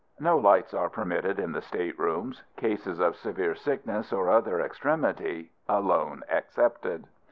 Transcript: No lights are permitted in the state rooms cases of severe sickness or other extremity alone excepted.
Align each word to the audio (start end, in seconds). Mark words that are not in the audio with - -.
No 0.19 0.35
lights 0.35 0.73
are 0.73 0.89
permitted 0.89 1.37
in 1.37 1.51
the 1.51 1.61
state 1.61 1.99
rooms 1.99 2.41
cases 2.57 2.99
of 2.99 3.15
severe 3.15 3.53
sickness 3.53 4.11
or 4.11 4.29
other 4.31 4.59
extremity 4.59 5.51
alone 5.69 6.23
excepted. 6.27 7.05